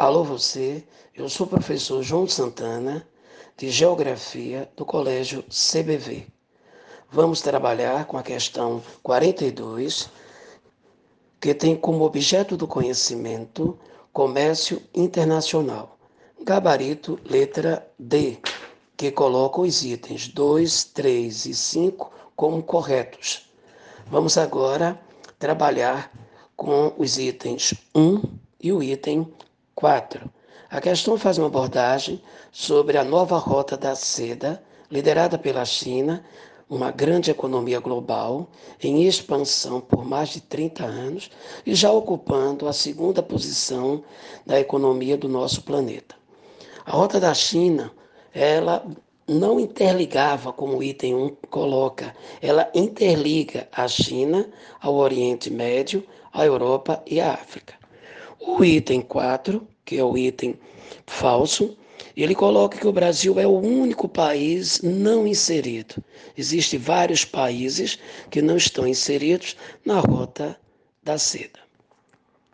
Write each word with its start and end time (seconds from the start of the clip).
Alô 0.00 0.22
você, 0.22 0.84
eu 1.12 1.28
sou 1.28 1.44
o 1.44 1.50
professor 1.50 2.04
João 2.04 2.24
Santana, 2.28 3.04
de 3.56 3.68
Geografia 3.68 4.70
do 4.76 4.84
Colégio 4.84 5.42
CBV. 5.50 6.24
Vamos 7.10 7.40
trabalhar 7.40 8.04
com 8.04 8.16
a 8.16 8.22
questão 8.22 8.80
42, 9.02 10.08
que 11.40 11.52
tem 11.52 11.74
como 11.74 12.04
objeto 12.04 12.56
do 12.56 12.68
conhecimento 12.68 13.76
comércio 14.12 14.80
internacional. 14.94 15.98
Gabarito 16.44 17.18
letra 17.24 17.84
D, 17.98 18.38
que 18.96 19.10
coloca 19.10 19.62
os 19.62 19.82
itens 19.84 20.28
2, 20.28 20.84
3 20.84 21.46
e 21.46 21.54
5 21.54 22.12
como 22.36 22.62
corretos. 22.62 23.50
Vamos 24.06 24.38
agora 24.38 24.96
trabalhar 25.40 26.12
com 26.54 26.94
os 26.96 27.18
itens 27.18 27.74
1 27.92 28.22
e 28.60 28.72
o 28.72 28.80
item 28.80 29.26
4. 29.78 30.28
A 30.68 30.80
questão 30.80 31.16
faz 31.16 31.38
uma 31.38 31.46
abordagem 31.46 32.20
sobre 32.50 32.98
a 32.98 33.04
nova 33.04 33.38
rota 33.38 33.76
da 33.76 33.94
seda, 33.94 34.60
liderada 34.90 35.38
pela 35.38 35.64
China, 35.64 36.24
uma 36.68 36.90
grande 36.90 37.30
economia 37.30 37.78
global, 37.78 38.48
em 38.82 39.04
expansão 39.04 39.80
por 39.80 40.04
mais 40.04 40.30
de 40.30 40.40
30 40.40 40.84
anos 40.84 41.30
e 41.64 41.76
já 41.76 41.92
ocupando 41.92 42.66
a 42.66 42.72
segunda 42.72 43.22
posição 43.22 44.02
da 44.44 44.58
economia 44.58 45.16
do 45.16 45.28
nosso 45.28 45.62
planeta. 45.62 46.16
A 46.84 46.90
rota 46.90 47.20
da 47.20 47.32
China, 47.32 47.92
ela 48.34 48.84
não 49.28 49.60
interligava, 49.60 50.52
como 50.52 50.78
o 50.78 50.82
item 50.82 51.14
1 51.14 51.36
coloca, 51.50 52.16
ela 52.42 52.68
interliga 52.74 53.68
a 53.70 53.86
China 53.86 54.50
ao 54.80 54.96
Oriente 54.96 55.52
Médio, 55.52 56.04
à 56.32 56.44
Europa 56.44 57.00
e 57.06 57.20
à 57.20 57.32
África. 57.32 57.78
O 58.40 58.64
item 58.64 59.00
4, 59.00 59.66
que 59.88 59.96
é 59.96 60.04
o 60.04 60.18
item 60.18 60.54
falso, 61.06 61.74
ele 62.14 62.34
coloca 62.34 62.76
que 62.76 62.86
o 62.86 62.92
Brasil 62.92 63.40
é 63.40 63.46
o 63.46 63.58
único 63.58 64.06
país 64.06 64.82
não 64.82 65.26
inserido. 65.26 66.04
Existem 66.36 66.78
vários 66.78 67.24
países 67.24 67.98
que 68.30 68.42
não 68.42 68.58
estão 68.58 68.86
inseridos 68.86 69.56
na 69.86 69.98
rota 70.00 70.60
da 71.02 71.16
seda. 71.16 71.58